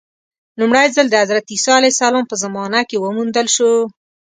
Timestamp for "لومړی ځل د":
0.59-1.15